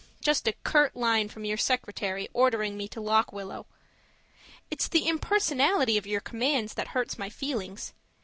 Just 0.19 0.47
a 0.47 0.53
curt 0.63 0.95
line 0.95 1.29
from 1.29 1.45
your 1.45 1.57
secretary 1.59 2.27
ordering 2.33 2.75
me 2.75 2.87
to 2.87 2.99
Lock 2.99 3.31
Willow. 3.31 3.67
It's 4.71 4.87
the 4.87 5.07
impersonality 5.07 5.95
of 5.95 6.07
your 6.07 6.21
commands 6.21 6.73
that 6.73 6.87
hurts 6.97 7.19
my 7.19 7.29
feelings. 7.29 7.93